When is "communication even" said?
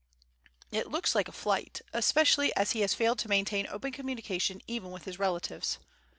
3.91-4.89